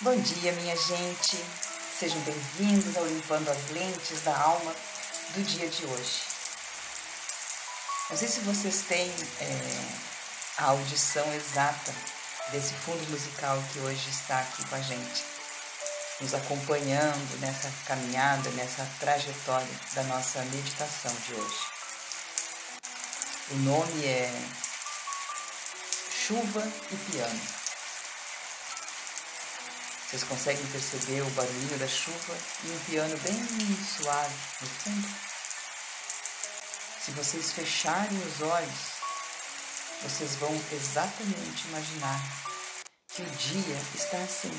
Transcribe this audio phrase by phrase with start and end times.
[0.00, 1.36] Bom dia, minha gente.
[2.00, 4.74] Sejam bem-vindos ao Limpando as Lentes da Alma
[5.34, 6.20] do dia de hoje.
[8.10, 9.08] Não sei se vocês têm
[9.40, 9.84] é,
[10.58, 11.94] a audição exata
[12.50, 15.24] desse fundo musical que hoje está aqui com a gente,
[16.20, 21.60] nos acompanhando nessa caminhada, nessa trajetória da nossa meditação de hoje.
[23.52, 24.42] O nome é
[26.10, 27.63] Chuva e Piano.
[30.14, 33.34] Vocês conseguem perceber o barulho da chuva e um piano bem
[33.84, 35.08] suave no fundo?
[37.04, 38.78] Se vocês fecharem os olhos,
[40.04, 42.22] vocês vão exatamente imaginar
[43.12, 44.56] que o dia está assim,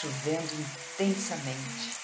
[0.00, 1.96] chovendo intensamente.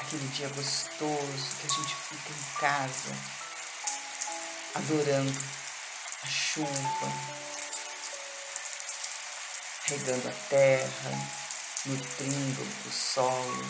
[0.00, 3.14] Aquele dia gostoso que a gente fica em casa,
[4.74, 5.38] adorando
[6.22, 7.45] a chuva,
[9.88, 11.10] regando a terra,
[11.84, 13.66] nutrindo o solo,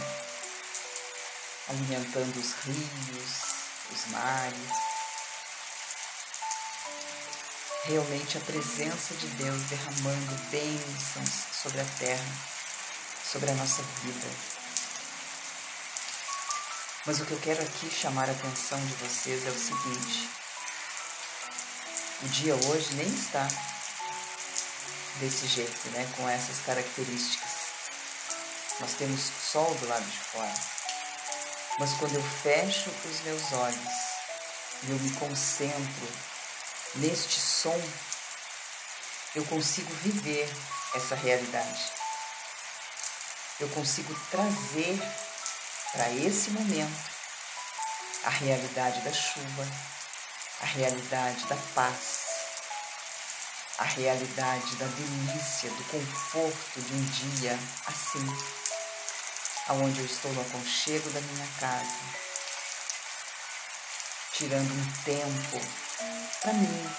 [1.68, 3.32] alimentando os rios,
[3.92, 4.86] os mares.
[7.84, 12.34] Realmente a presença de Deus derramando bênçãos sobre a terra,
[13.30, 14.26] sobre a nossa vida.
[17.04, 20.30] Mas o que eu quero aqui chamar a atenção de vocês é o seguinte:
[22.22, 23.46] o dia hoje nem está
[25.20, 26.08] desse jeito, né?
[26.16, 27.50] com essas características.
[28.80, 30.54] Nós temos sol do lado de fora.
[31.78, 33.92] Mas quando eu fecho os meus olhos
[34.82, 36.08] e eu me concentro
[36.96, 37.80] neste som,
[39.34, 40.50] eu consigo viver
[40.94, 41.92] essa realidade.
[43.60, 44.98] Eu consigo trazer
[45.92, 47.10] para esse momento
[48.24, 49.66] a realidade da chuva,
[50.60, 52.25] a realidade da paz,
[53.78, 58.26] a realidade da delícia, do conforto de um dia assim,
[59.68, 61.86] aonde eu estou no aconchego da minha casa,
[64.32, 65.60] tirando um tempo
[66.40, 66.90] para mim,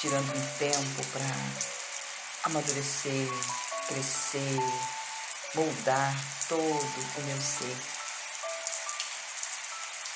[0.00, 1.24] tirando um tempo para
[2.44, 3.28] amadurecer,
[3.86, 4.58] crescer,
[5.54, 6.14] moldar
[6.46, 7.76] todo o meu ser.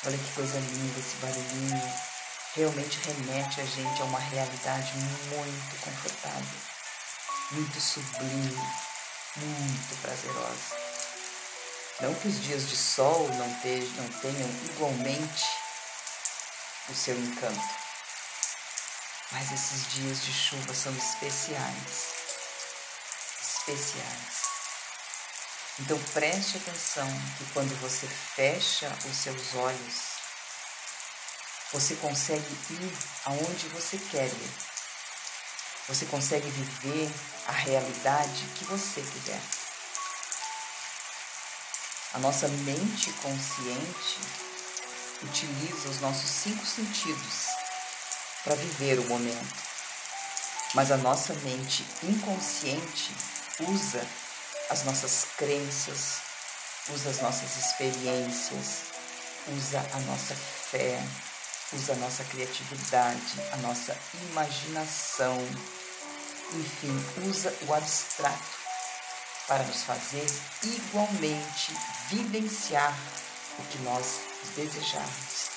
[0.04, 2.11] Olha que coisa linda esse barulhinho
[2.54, 6.60] realmente remete a gente a uma realidade muito confortável,
[7.52, 8.68] muito sublime,
[9.36, 10.82] muito prazerosa.
[12.00, 15.44] Não que os dias de sol não, não tenham igualmente
[16.88, 17.82] o seu encanto,
[19.30, 22.22] mas esses dias de chuva são especiais.
[23.40, 24.42] Especiais.
[25.80, 27.08] Então preste atenção
[27.38, 30.11] que quando você fecha os seus olhos,
[31.72, 32.92] você consegue ir
[33.24, 34.50] aonde você quer ir.
[35.88, 37.10] Você consegue viver
[37.46, 39.40] a realidade que você quiser.
[42.14, 44.20] A nossa mente consciente
[45.22, 47.46] utiliza os nossos cinco sentidos
[48.44, 49.62] para viver o momento.
[50.74, 53.14] Mas a nossa mente inconsciente
[53.60, 54.06] usa
[54.68, 56.18] as nossas crenças,
[56.90, 58.82] usa as nossas experiências,
[59.48, 61.02] usa a nossa fé,
[61.72, 63.96] usa a nossa criatividade, a nossa
[64.30, 65.36] imaginação,
[66.54, 68.62] enfim, usa o abstrato
[69.46, 70.26] para nos fazer
[70.62, 71.72] igualmente
[72.08, 72.96] vivenciar
[73.58, 74.20] o que nós
[74.56, 75.52] desejarmos.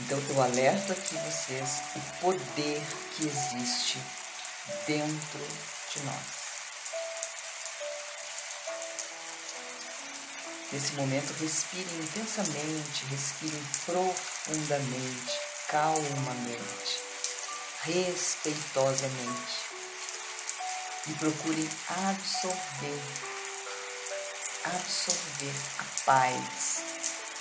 [0.00, 2.82] Então eu alerto aqui vocês o poder
[3.16, 3.98] que existe
[4.86, 5.46] dentro
[5.92, 6.37] de nós.
[10.70, 15.32] Nesse momento, respirem intensamente, respirem profundamente,
[15.66, 17.00] calmamente,
[17.84, 19.68] respeitosamente.
[21.06, 23.00] E procurem absorver,
[24.66, 26.82] absorver a paz,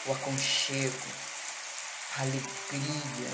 [0.05, 1.07] o aconchego,
[2.17, 3.31] a alegria,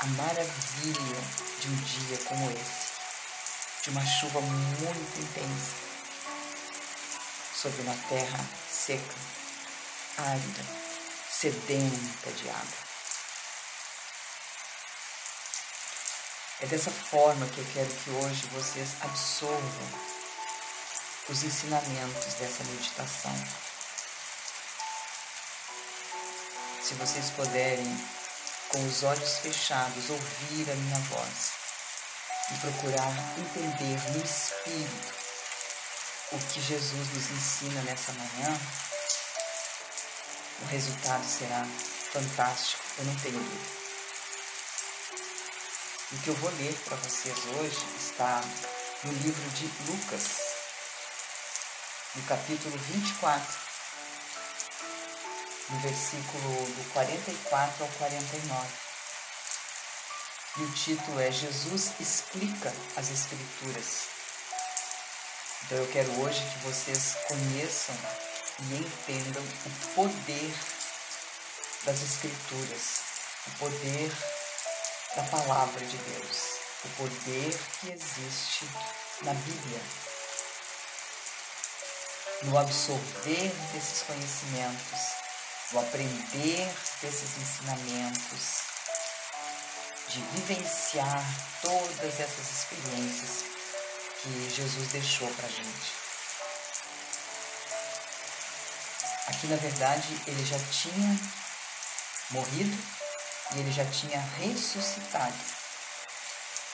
[0.00, 1.20] a maravilha
[1.60, 5.85] de um dia como esse, de uma chuva muito intensa
[7.66, 8.38] sobre uma terra
[8.70, 9.14] seca,
[10.18, 10.62] árida,
[11.28, 12.86] sedenta de água.
[16.60, 19.88] É dessa forma que eu quero que hoje vocês absorvam
[21.28, 23.34] os ensinamentos dessa meditação.
[26.82, 28.06] Se vocês puderem,
[28.68, 31.50] com os olhos fechados, ouvir a minha voz
[32.52, 35.15] e procurar entender no espírito
[36.32, 38.60] o que Jesus nos ensina nessa manhã,
[40.62, 41.64] o resultado será
[42.12, 43.76] fantástico, eu não tenho dúvida.
[46.12, 48.42] O que eu vou ler para vocês hoje está
[49.04, 50.22] no livro de Lucas,
[52.16, 53.58] no capítulo 24,
[55.70, 58.68] no versículo do 44 ao 49.
[60.58, 64.15] E o título é Jesus explica as Escrituras.
[65.66, 67.96] Então eu quero hoje que vocês conheçam
[68.60, 70.54] e entendam o poder
[71.84, 73.00] das Escrituras,
[73.48, 74.12] o poder
[75.16, 76.36] da palavra de Deus,
[76.84, 78.64] o poder que existe
[79.22, 79.80] na Bíblia.
[82.44, 85.00] No absorver desses conhecimentos,
[85.72, 86.72] no aprender
[87.02, 88.60] desses ensinamentos,
[90.10, 91.24] de vivenciar
[91.60, 93.55] todas essas experiências
[94.22, 96.06] que Jesus deixou para a gente.
[99.28, 101.18] Aqui, na verdade, ele já tinha
[102.30, 102.78] morrido
[103.54, 105.34] e ele já tinha ressuscitado.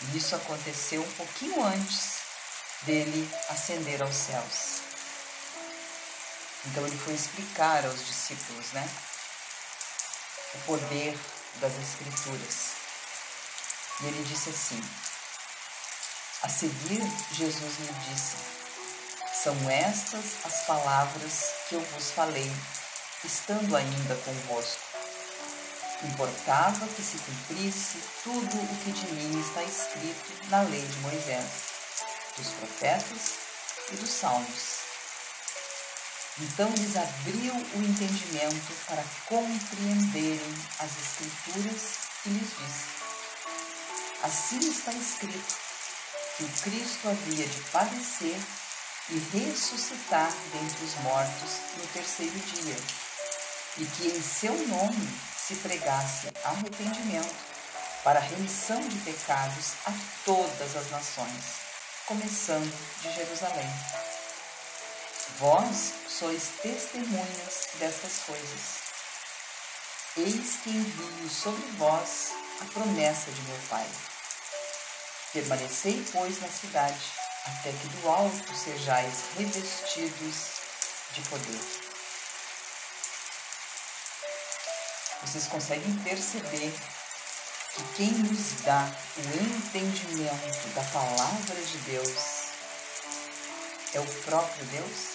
[0.03, 2.21] E isso aconteceu um pouquinho antes
[2.83, 4.83] dele ascender aos céus.
[6.67, 8.89] Então ele foi explicar aos discípulos, né?
[10.55, 11.19] O poder
[11.57, 12.73] das Escrituras.
[14.01, 14.83] E ele disse assim:
[16.43, 17.03] A seguir,
[17.33, 18.37] Jesus me disse:
[19.43, 22.51] São estas as palavras que eu vos falei,
[23.25, 24.93] estando ainda convosco
[26.05, 31.47] Importava que se cumprisse tudo o que de mim está escrito na lei de Moisés,
[32.37, 33.35] dos profetas
[33.93, 34.83] e dos salmos.
[36.41, 41.83] Então lhes abriu o entendimento para compreenderem as Escrituras
[42.27, 42.85] e lhes disse:
[44.25, 45.62] Assim está escrito
[46.43, 48.37] que Cristo havia de padecer
[49.11, 52.77] e ressuscitar dentre os mortos no terceiro dia,
[53.79, 55.09] e que em seu nome
[55.39, 57.35] se pregasse arrependimento
[58.03, 59.93] para remissão de pecados a
[60.25, 61.45] todas as nações,
[62.07, 62.73] começando
[63.03, 63.71] de Jerusalém.
[65.39, 68.83] Vós sois testemunhas destas coisas.
[70.17, 73.87] Eis que envio sobre vós a promessa de meu Pai.
[75.33, 77.05] Permanecei, pois, na cidade,
[77.47, 80.37] até que do alto sejais revestidos
[81.15, 81.83] de poder.
[85.33, 86.75] vocês conseguem perceber
[87.75, 88.87] que quem nos dá
[89.17, 92.13] o entendimento da palavra de Deus
[93.95, 95.13] é o próprio Deus?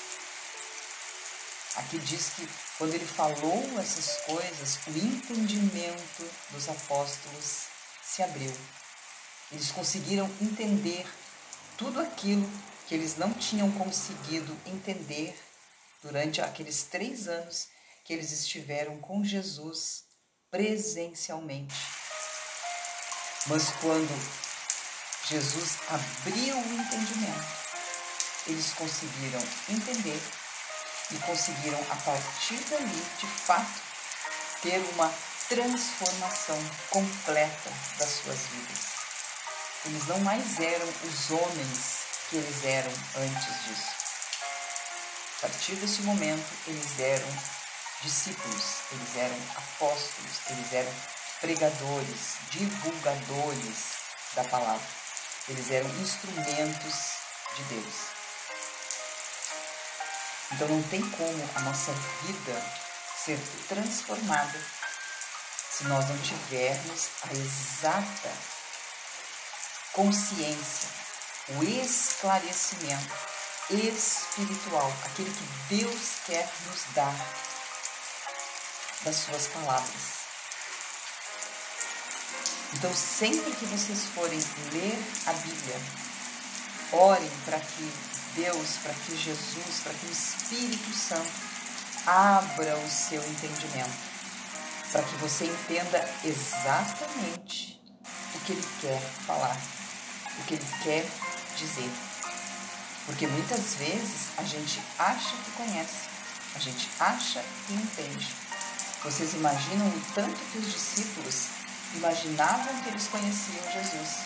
[1.75, 7.68] Aqui diz que quando ele falou essas coisas, o entendimento dos apóstolos
[8.02, 8.52] se abriu.
[9.51, 11.05] Eles conseguiram entender
[11.77, 12.47] tudo aquilo
[12.88, 15.38] que eles não tinham conseguido entender
[16.01, 17.67] durante aqueles três anos
[18.03, 20.03] que eles estiveram com Jesus
[20.49, 21.75] presencialmente.
[23.47, 24.47] Mas quando
[25.29, 27.57] Jesus abriu o entendimento,
[28.47, 30.21] eles conseguiram entender
[31.11, 33.81] e conseguiram, a partir dali, de fato,
[34.61, 35.13] ter uma
[35.47, 36.57] transformação
[36.89, 38.96] completa das suas vidas.
[39.85, 41.97] Eles não mais eram os homens
[42.29, 43.97] que eles eram antes disso.
[45.38, 47.27] A partir desse momento, eles eram
[48.01, 50.94] discípulos, eles eram apóstolos, eles eram
[51.39, 53.97] pregadores, divulgadores
[54.35, 54.88] da palavra.
[55.47, 56.95] Eles eram instrumentos
[57.56, 57.95] de Deus.
[60.52, 61.92] Então não tem como a nossa
[62.23, 62.61] vida
[63.23, 64.59] ser transformada
[65.71, 68.56] se nós não tivermos a exata
[69.97, 70.89] consciência,
[71.49, 73.16] o esclarecimento
[73.71, 77.16] espiritual, aquele que Deus quer nos dar
[79.04, 80.18] das suas palavras.
[82.75, 84.39] Então, sempre que vocês forem
[84.71, 85.81] ler a Bíblia,
[86.92, 87.92] orem para que
[88.35, 91.31] Deus, para que Jesus, para que o Espírito Santo
[92.06, 93.97] abra o seu entendimento,
[94.92, 97.81] para que você entenda exatamente
[98.35, 99.57] o que ele quer falar,
[100.39, 101.06] o que ele quer
[101.57, 101.89] dizer.
[103.06, 106.09] Porque muitas vezes a gente acha que conhece,
[106.56, 108.27] a gente acha que entende,
[109.03, 111.47] vocês imaginam o tanto que os discípulos
[111.95, 114.17] imaginavam que eles conheciam Jesus,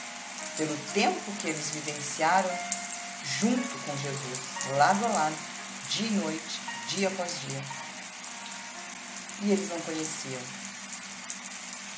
[0.58, 2.50] pelo tempo que eles vivenciaram
[3.40, 4.40] junto com Jesus,
[4.78, 5.36] lado a lado,
[5.90, 7.64] dia e noite, dia após dia.
[9.44, 10.42] E eles não conheciam.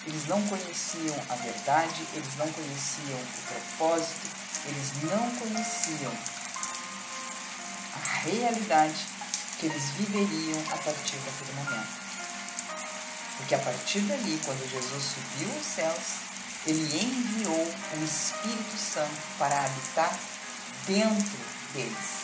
[0.06, 4.28] Eles não conheciam a verdade, eles não conheciam o propósito,
[4.66, 6.12] eles não conheciam
[7.96, 8.96] a realidade
[9.60, 12.04] que eles viveriam a partir daquele momento.
[13.38, 16.24] Porque a partir dali, quando Jesus subiu aos céus,
[16.68, 20.18] Ele enviou o Espírito Santo para habitar
[20.86, 21.38] dentro
[21.74, 22.24] deles.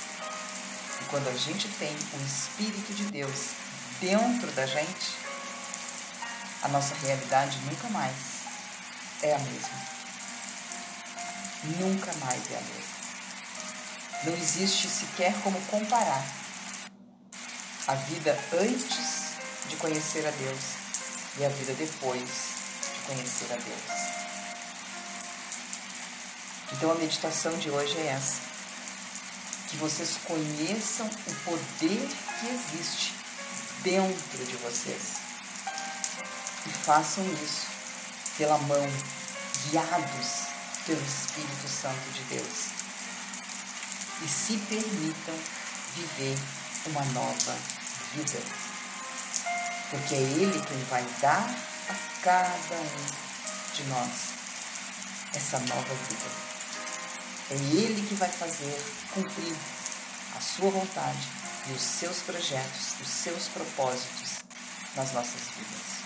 [1.01, 3.51] E quando a gente tem o Espírito de Deus
[3.99, 5.28] dentro da gente,
[6.61, 8.15] a nossa realidade nunca mais
[9.21, 9.89] é a mesma.
[11.63, 12.99] Nunca mais é a mesma.
[14.23, 16.25] Não existe sequer como comparar
[17.87, 19.19] a vida antes
[19.67, 20.59] de conhecer a Deus
[21.37, 24.09] e a vida depois de conhecer a Deus.
[26.73, 28.41] Então a meditação de hoje é essa.
[29.69, 33.15] Que vocês conheçam o poder que existe
[33.83, 35.28] dentro de vocês.
[36.65, 37.67] E façam isso
[38.37, 38.87] pela mão,
[39.65, 40.49] guiados
[40.85, 42.69] pelo Espírito Santo de Deus.
[44.23, 45.35] E se permitam
[45.95, 46.37] viver
[46.87, 47.55] uma nova
[48.13, 48.39] vida.
[49.89, 51.49] Porque é Ele quem vai dar
[51.89, 54.39] a cada um de nós
[55.33, 56.49] essa nova vida.
[57.51, 58.81] É Ele que vai fazer
[59.13, 59.55] cumprir
[60.35, 61.27] a sua vontade
[61.67, 64.39] e os seus projetos, os seus propósitos
[64.95, 65.98] nas nossas vidas.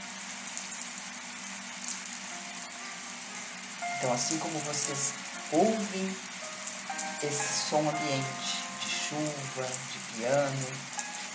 [4.03, 5.13] Então, assim como vocês
[5.50, 6.17] ouvem
[7.24, 10.67] esse som ambiente de chuva, de piano,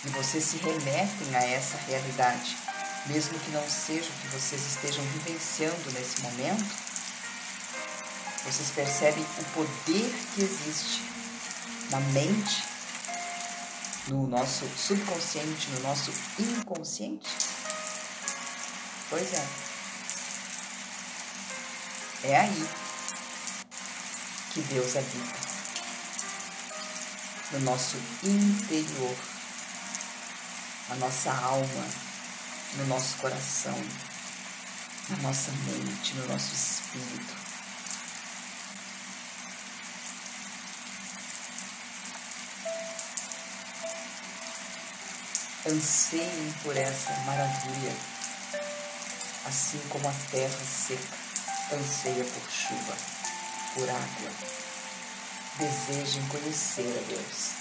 [0.05, 2.55] e vocês se remetem a essa realidade,
[3.07, 6.63] mesmo que não seja o que vocês estejam vivenciando nesse momento,
[8.45, 11.01] vocês percebem o poder que existe
[11.89, 12.65] na mente,
[14.09, 17.31] no nosso subconsciente, no nosso inconsciente?
[19.09, 19.69] Pois é.
[22.21, 22.69] É aí
[24.51, 25.49] que Deus habita.
[27.53, 29.15] No nosso interior,
[30.89, 31.87] na nossa alma,
[32.75, 33.81] no nosso coração,
[35.09, 37.39] na nossa mente, no nosso espírito.
[45.67, 47.95] anseiem por essa maravilha,
[49.45, 51.28] assim como a terra seca
[51.71, 52.97] anseia por chuva,
[53.73, 54.31] por água.
[55.57, 57.51] Desejem conhecer a Deus,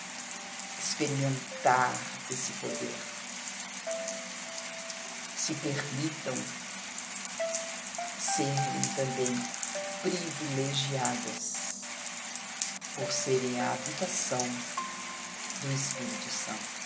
[0.79, 1.93] experimentar
[2.31, 2.95] esse poder.
[5.37, 6.35] Se permitam
[8.19, 9.49] serem também
[10.03, 11.59] privilegiadas
[12.95, 14.39] por serem a habitação
[15.61, 16.78] do Espírito Santo.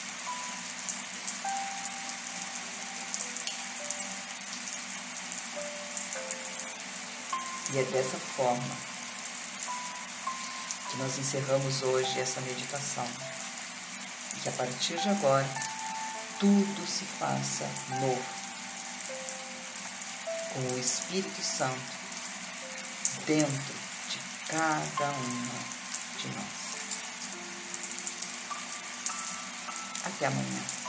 [7.73, 8.77] E é dessa forma
[10.91, 13.09] que nós encerramos hoje essa meditação.
[14.37, 15.49] E que a partir de agora
[16.39, 17.65] tudo se faça
[17.99, 18.23] novo.
[20.53, 21.81] Com o Espírito Santo
[23.27, 23.75] dentro
[24.11, 25.65] de cada uma
[26.19, 26.63] de nós.
[30.05, 30.82] Até amanhã.